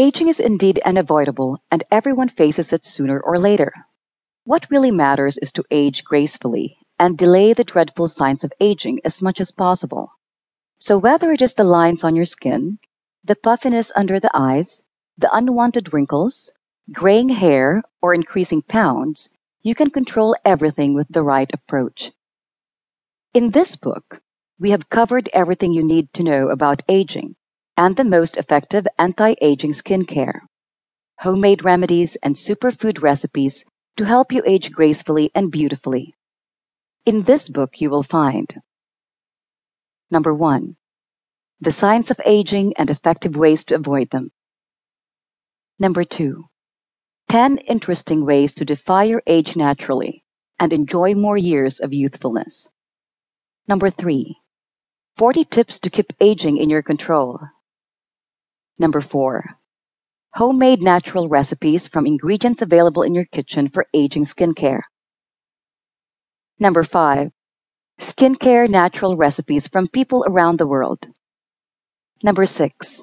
Aging 0.00 0.28
is 0.28 0.38
indeed 0.38 0.78
unavoidable, 0.84 1.58
and 1.72 1.82
everyone 1.90 2.28
faces 2.28 2.72
it 2.72 2.84
sooner 2.84 3.18
or 3.18 3.36
later. 3.36 3.72
What 4.44 4.70
really 4.70 4.92
matters 4.92 5.38
is 5.38 5.50
to 5.54 5.64
age 5.72 6.04
gracefully 6.04 6.78
and 7.00 7.18
delay 7.18 7.52
the 7.52 7.64
dreadful 7.64 8.06
signs 8.06 8.44
of 8.44 8.52
aging 8.60 9.00
as 9.04 9.20
much 9.20 9.40
as 9.40 9.50
possible. 9.50 10.12
So, 10.78 10.98
whether 10.98 11.32
it 11.32 11.42
is 11.42 11.54
the 11.54 11.64
lines 11.64 12.04
on 12.04 12.14
your 12.14 12.26
skin, 12.26 12.78
the 13.24 13.34
puffiness 13.34 13.90
under 13.92 14.20
the 14.20 14.30
eyes, 14.32 14.84
the 15.16 15.34
unwanted 15.34 15.92
wrinkles, 15.92 16.52
graying 16.92 17.30
hair, 17.30 17.82
or 18.00 18.14
increasing 18.14 18.62
pounds, 18.62 19.30
you 19.62 19.74
can 19.74 19.90
control 19.90 20.36
everything 20.44 20.94
with 20.94 21.08
the 21.10 21.24
right 21.24 21.52
approach. 21.52 22.12
In 23.34 23.50
this 23.50 23.74
book, 23.74 24.22
we 24.60 24.70
have 24.70 24.88
covered 24.88 25.28
everything 25.32 25.72
you 25.72 25.82
need 25.82 26.12
to 26.12 26.22
know 26.22 26.50
about 26.50 26.84
aging 26.88 27.34
and 27.78 27.96
the 27.96 28.04
most 28.04 28.36
effective 28.36 28.86
anti 28.98 29.36
aging 29.40 29.72
skincare, 29.72 30.40
homemade 31.20 31.64
remedies, 31.64 32.16
and 32.16 32.34
superfood 32.34 33.02
recipes 33.02 33.64
to 33.96 34.04
help 34.04 34.32
you 34.32 34.42
age 34.44 34.72
gracefully 34.72 35.30
and 35.34 35.52
beautifully. 35.52 36.14
In 37.06 37.22
this 37.22 37.48
book, 37.48 37.80
you 37.80 37.90
will 37.90 38.02
find 38.02 38.54
Number 40.10 40.34
one, 40.34 40.76
the 41.60 41.70
signs 41.70 42.10
of 42.10 42.20
aging 42.24 42.74
and 42.78 42.90
effective 42.90 43.36
ways 43.36 43.64
to 43.66 43.76
avoid 43.76 44.10
them. 44.10 44.32
Number 45.78 46.04
two, 46.04 46.46
10 47.28 47.58
interesting 47.58 48.24
ways 48.24 48.54
to 48.54 48.64
defy 48.64 49.04
your 49.04 49.22
age 49.26 49.56
naturally 49.56 50.24
and 50.58 50.72
enjoy 50.72 51.14
more 51.14 51.36
years 51.36 51.80
of 51.80 51.92
youthfulness. 51.92 52.68
Number 53.68 53.90
three, 53.90 54.36
40 55.18 55.44
tips 55.44 55.80
to 55.80 55.90
keep 55.90 56.12
aging 56.20 56.58
in 56.58 56.70
your 56.70 56.82
control. 56.82 57.40
Number 58.78 59.00
four, 59.00 59.56
homemade 60.32 60.80
natural 60.80 61.28
recipes 61.28 61.88
from 61.88 62.06
ingredients 62.06 62.62
available 62.62 63.02
in 63.02 63.14
your 63.14 63.24
kitchen 63.24 63.68
for 63.70 63.86
aging 63.92 64.24
skincare. 64.24 64.82
Number 66.60 66.84
five, 66.84 67.32
skincare 67.98 68.68
natural 68.70 69.16
recipes 69.16 69.66
from 69.66 69.88
people 69.88 70.24
around 70.24 70.58
the 70.58 70.66
world. 70.66 71.06
Number 72.22 72.46
six, 72.46 73.02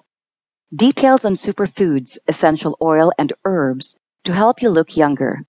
details 0.74 1.26
on 1.26 1.36
superfoods, 1.36 2.18
essential 2.28 2.78
oil, 2.82 3.12
and 3.18 3.34
herbs 3.44 4.00
to 4.24 4.34
help 4.34 4.62
you 4.62 4.70
look 4.70 4.96
younger. 4.96 5.46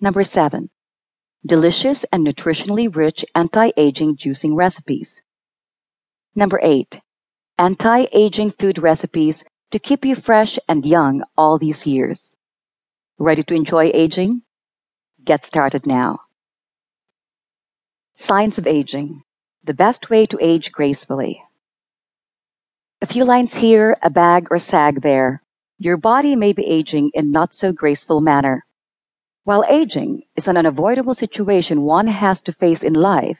Number 0.00 0.24
seven, 0.24 0.70
delicious 1.44 2.04
and 2.04 2.26
nutritionally 2.26 2.94
rich 2.94 3.24
anti-aging 3.34 4.16
juicing 4.16 4.56
recipes. 4.56 5.22
Number 6.34 6.58
eight, 6.62 6.98
anti-aging 7.58 8.50
food 8.50 8.78
recipes 8.78 9.44
to 9.70 9.78
keep 9.78 10.04
you 10.04 10.14
fresh 10.14 10.58
and 10.68 10.84
young 10.84 11.22
all 11.36 11.58
these 11.58 11.86
years. 11.86 12.34
Ready 13.18 13.42
to 13.44 13.54
enjoy 13.54 13.90
aging? 13.92 14.42
Get 15.24 15.44
started 15.44 15.86
now. 15.86 16.20
Signs 18.16 18.58
of 18.58 18.66
aging. 18.66 19.22
The 19.64 19.74
best 19.74 20.10
way 20.10 20.26
to 20.26 20.38
age 20.40 20.72
gracefully. 20.72 21.42
A 23.00 23.06
few 23.06 23.24
lines 23.24 23.54
here, 23.54 23.96
a 24.02 24.10
bag 24.10 24.48
or 24.50 24.58
sag 24.58 25.02
there. 25.02 25.42
Your 25.78 25.96
body 25.96 26.36
may 26.36 26.52
be 26.52 26.66
aging 26.66 27.10
in 27.14 27.32
not 27.32 27.54
so 27.54 27.72
graceful 27.72 28.20
manner. 28.20 28.64
While 29.44 29.64
aging 29.68 30.22
is 30.36 30.48
an 30.48 30.56
unavoidable 30.56 31.14
situation 31.14 31.82
one 31.82 32.06
has 32.06 32.40
to 32.42 32.52
face 32.52 32.82
in 32.82 32.94
life, 32.94 33.38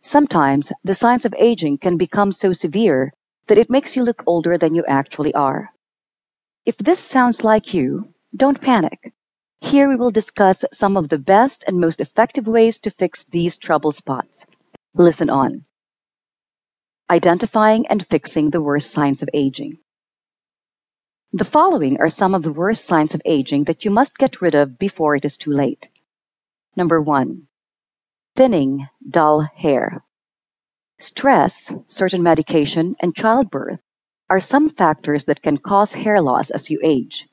sometimes 0.00 0.72
the 0.84 0.94
signs 0.94 1.24
of 1.24 1.34
aging 1.38 1.78
can 1.78 1.96
become 1.96 2.32
so 2.32 2.52
severe 2.52 3.12
that 3.50 3.58
it 3.58 3.68
makes 3.68 3.96
you 3.96 4.04
look 4.04 4.22
older 4.28 4.56
than 4.56 4.76
you 4.76 4.84
actually 4.86 5.34
are. 5.34 5.72
If 6.64 6.76
this 6.76 7.00
sounds 7.00 7.42
like 7.42 7.74
you, 7.74 8.14
don't 8.34 8.60
panic. 8.60 9.12
Here 9.60 9.88
we 9.88 9.96
will 9.96 10.12
discuss 10.12 10.64
some 10.72 10.96
of 10.96 11.08
the 11.08 11.18
best 11.18 11.64
and 11.66 11.80
most 11.80 12.00
effective 12.00 12.46
ways 12.46 12.78
to 12.78 12.92
fix 12.92 13.24
these 13.24 13.58
trouble 13.58 13.90
spots. 13.90 14.46
Listen 14.94 15.30
on. 15.30 15.64
Identifying 17.10 17.88
and 17.88 18.06
fixing 18.06 18.50
the 18.50 18.62
worst 18.62 18.92
signs 18.92 19.20
of 19.20 19.28
aging. 19.34 19.78
The 21.32 21.44
following 21.44 21.98
are 21.98 22.08
some 22.08 22.36
of 22.36 22.44
the 22.44 22.52
worst 22.52 22.84
signs 22.84 23.14
of 23.14 23.22
aging 23.24 23.64
that 23.64 23.84
you 23.84 23.90
must 23.90 24.16
get 24.16 24.40
rid 24.40 24.54
of 24.54 24.78
before 24.78 25.16
it 25.16 25.24
is 25.24 25.36
too 25.36 25.50
late. 25.50 25.88
Number 26.76 27.02
one, 27.02 27.48
thinning, 28.36 28.86
dull 29.04 29.40
hair. 29.40 30.04
Stress, 31.02 31.72
certain 31.88 32.22
medication, 32.22 32.94
and 33.00 33.16
childbirth 33.16 33.80
are 34.28 34.38
some 34.38 34.68
factors 34.68 35.24
that 35.24 35.40
can 35.40 35.56
cause 35.56 35.94
hair 35.94 36.20
loss 36.20 36.50
as 36.50 36.68
you 36.68 36.78
age. 36.82 37.26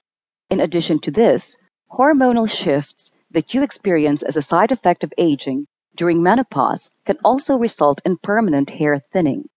In 0.50 0.62
addition 0.62 1.00
to 1.00 1.12
this, 1.12 1.58
hormonal 1.92 2.50
shifts 2.50 3.12
that 3.32 3.54
you 3.54 3.64
experience 3.64 4.24
as 4.24 4.38
a 4.38 4.42
side 4.42 4.72
effect 4.72 5.04
of 5.04 5.14
aging 5.18 5.68
during 5.96 6.24
menopause 6.24 6.90
can 7.06 7.18
also 7.26 7.58
result 7.58 8.00
in 8.06 8.18
permanent 8.18 8.70
hair 8.70 9.02
thinning. 9.12 9.50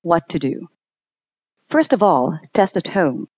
What 0.00 0.26
to 0.30 0.38
do? 0.38 0.68
First 1.66 1.92
of 1.92 2.02
all, 2.02 2.40
test 2.54 2.78
at 2.78 2.88
home 2.88 3.28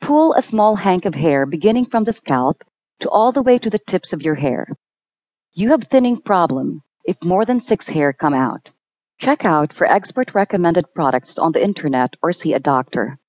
Pull 0.00 0.34
a 0.34 0.42
small 0.42 0.76
hank 0.76 1.04
of 1.04 1.16
hair 1.16 1.46
beginning 1.46 1.86
from 1.86 2.04
the 2.04 2.12
scalp 2.12 2.62
to 3.00 3.10
all 3.10 3.32
the 3.32 3.42
way 3.42 3.58
to 3.58 3.70
the 3.70 3.78
tips 3.80 4.12
of 4.12 4.22
your 4.22 4.36
hair. 4.36 4.68
You 5.52 5.70
have 5.70 5.84
thinning 5.84 6.20
problem 6.20 6.82
if 7.04 7.24
more 7.24 7.44
than 7.44 7.58
six 7.58 7.88
hair 7.88 8.12
come 8.12 8.34
out. 8.34 8.70
Check 9.22 9.44
out 9.44 9.72
for 9.72 9.86
expert 9.86 10.34
recommended 10.34 10.92
products 10.92 11.38
on 11.38 11.52
the 11.52 11.62
internet 11.62 12.16
or 12.24 12.32
see 12.32 12.54
a 12.54 12.58
doctor. 12.58 13.20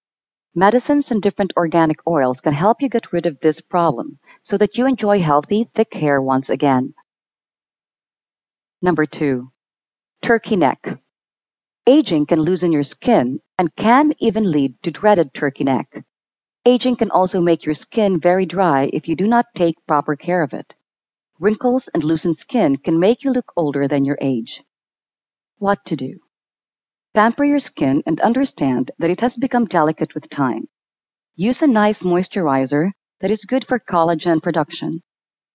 Medicines 0.56 1.12
and 1.12 1.22
different 1.22 1.54
organic 1.56 2.00
oils 2.08 2.42
can 2.42 2.52
help 2.52 2.82
you 2.82 2.90
get 2.90 3.14
rid 3.14 3.28
of 3.28 3.40
this 3.40 3.62
problem 3.62 4.18
so 4.42 4.58
that 4.58 4.76
you 4.76 4.88
enjoy 4.88 5.20
healthy, 5.22 5.70
thick 5.76 5.94
hair 5.94 6.20
once 6.20 6.50
again. 6.50 6.96
Number 8.82 9.06
two, 9.06 9.52
turkey 10.24 10.56
neck. 10.56 10.98
Aging 11.86 12.26
can 12.26 12.42
loosen 12.42 12.72
your 12.72 12.82
skin 12.82 13.40
and 13.60 13.76
can 13.76 14.16
even 14.18 14.50
lead 14.50 14.82
to 14.82 14.90
dreaded 14.90 15.32
turkey 15.32 15.64
neck. 15.64 16.04
Aging 16.66 16.96
can 16.96 17.12
also 17.12 17.40
make 17.40 17.66
your 17.66 17.76
skin 17.76 18.20
very 18.20 18.48
dry 18.48 18.90
if 18.92 19.08
you 19.08 19.16
do 19.16 19.28
not 19.28 19.46
take 19.54 19.86
proper 19.86 20.16
care 20.16 20.42
of 20.42 20.56
it. 20.56 20.74
Wrinkles 21.38 21.88
and 21.88 22.04
loosened 22.04 22.38
skin 22.38 22.78
can 22.78 23.00
make 23.00 23.24
you 23.24 23.32
look 23.32 23.54
older 23.56 23.88
than 23.88 24.06
your 24.06 24.18
age. 24.20 24.64
What 25.64 25.86
to 25.86 25.96
do? 25.96 26.20
Pamper 27.14 27.46
your 27.46 27.60
skin 27.60 28.04
and 28.06 28.20
understand 28.20 28.92
that 29.00 29.10
it 29.10 29.22
has 29.22 29.38
become 29.38 29.64
delicate 29.64 30.14
with 30.14 30.30
time. 30.30 30.68
Use 31.38 31.62
a 31.62 31.68
nice 31.68 32.04
moisturizer 32.04 32.92
that 33.22 33.32
is 33.32 33.46
good 33.46 33.66
for 33.66 33.80
collagen 33.80 34.44
production. 34.44 35.02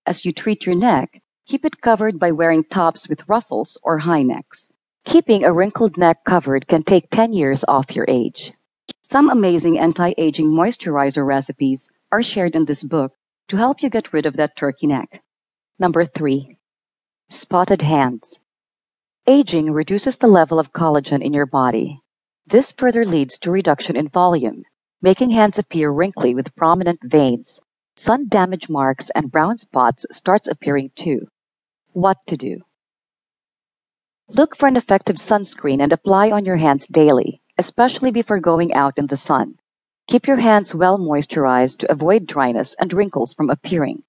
As 0.06 0.24
you 0.24 0.32
treat 0.32 0.64
your 0.64 0.76
neck, 0.76 1.20
keep 1.46 1.66
it 1.66 1.82
covered 1.82 2.18
by 2.18 2.32
wearing 2.32 2.64
tops 2.64 3.06
with 3.06 3.28
ruffles 3.28 3.76
or 3.82 3.98
high 3.98 4.22
necks. 4.22 4.72
Keeping 5.04 5.44
a 5.44 5.52
wrinkled 5.52 5.98
neck 5.98 6.24
covered 6.24 6.66
can 6.66 6.84
take 6.84 7.10
10 7.10 7.34
years 7.34 7.62
off 7.68 7.94
your 7.94 8.06
age. 8.08 8.54
Some 9.02 9.28
amazing 9.28 9.78
anti-aging 9.78 10.46
moisturizer 10.46 11.26
recipes 11.26 11.90
are 12.10 12.22
shared 12.22 12.54
in 12.54 12.64
this 12.64 12.82
book 12.82 13.12
to 13.48 13.58
help 13.58 13.82
you 13.82 13.90
get 13.90 14.14
rid 14.14 14.24
of 14.24 14.38
that 14.38 14.56
turkey 14.56 14.86
neck. 14.86 15.22
Number 15.78 16.06
three, 16.06 16.56
spotted 17.28 17.82
hands. 17.82 18.40
Aging 19.28 19.70
reduces 19.70 20.16
the 20.16 20.26
level 20.26 20.58
of 20.58 20.72
collagen 20.72 21.22
in 21.22 21.34
your 21.34 21.44
body. 21.44 22.00
This 22.46 22.72
further 22.72 23.04
leads 23.04 23.36
to 23.40 23.50
reduction 23.50 23.94
in 23.94 24.08
volume, 24.08 24.64
making 25.02 25.28
hands 25.28 25.58
appear 25.58 25.90
wrinkly 25.90 26.34
with 26.34 26.56
prominent 26.56 27.00
veins. 27.04 27.60
Sun 27.94 28.28
damage 28.28 28.70
marks 28.70 29.10
and 29.10 29.30
brown 29.30 29.58
spots 29.58 30.06
starts 30.10 30.48
appearing 30.48 30.92
too. 30.94 31.28
What 31.92 32.16
to 32.28 32.38
do? 32.38 32.62
Look 34.28 34.56
for 34.56 34.66
an 34.66 34.78
effective 34.78 35.16
sunscreen 35.16 35.82
and 35.82 35.92
apply 35.92 36.30
on 36.30 36.46
your 36.46 36.56
hands 36.56 36.86
daily 36.86 37.42
especially 37.58 38.12
before 38.12 38.40
going 38.40 38.72
out 38.72 38.96
in 38.96 39.08
the 39.08 39.16
sun. 39.16 39.58
Keep 40.06 40.26
your 40.26 40.36
hands 40.36 40.74
well 40.74 40.96
moisturized 40.98 41.80
to 41.80 41.92
avoid 41.92 42.24
dryness 42.24 42.74
and 42.80 42.92
wrinkles 42.92 43.34
from 43.34 43.50
appearing. 43.50 44.04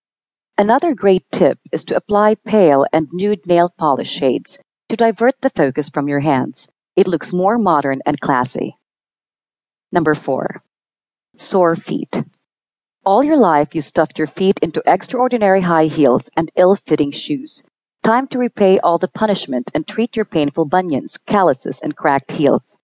Another 0.57 0.93
great 0.93 1.25
tip 1.31 1.59
is 1.71 1.83
to 1.85 1.95
apply 1.97 2.35
pale 2.35 2.85
and 2.93 3.09
nude 3.11 3.45
nail 3.45 3.73
polish 3.77 4.09
shades 4.09 4.59
to 4.89 4.95
divert 4.95 5.35
the 5.41 5.49
focus 5.49 5.89
from 5.89 6.07
your 6.07 6.19
hands. 6.19 6.67
It 6.95 7.07
looks 7.07 7.31
more 7.31 7.57
modern 7.57 8.01
and 8.05 8.19
classy. 8.19 8.75
Number 9.91 10.15
four, 10.15 10.61
sore 11.37 11.75
feet. 11.75 12.21
All 13.05 13.23
your 13.23 13.37
life 13.37 13.75
you 13.75 13.81
stuffed 13.81 14.19
your 14.19 14.27
feet 14.27 14.59
into 14.59 14.83
extraordinary 14.85 15.61
high 15.61 15.85
heels 15.85 16.29
and 16.35 16.51
ill-fitting 16.55 17.11
shoes. 17.11 17.63
Time 18.03 18.27
to 18.27 18.39
repay 18.39 18.79
all 18.79 18.97
the 18.97 19.07
punishment 19.07 19.71
and 19.73 19.87
treat 19.87 20.15
your 20.15 20.25
painful 20.25 20.65
bunions, 20.65 21.17
calluses, 21.17 21.79
and 21.79 21.95
cracked 21.95 22.31
heels. 22.31 22.77